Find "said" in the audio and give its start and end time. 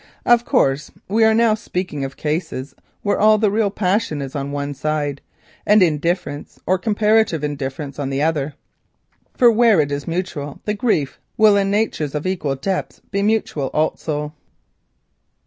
1.59-2.03